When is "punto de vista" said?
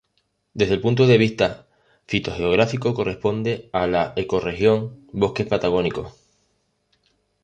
0.81-1.67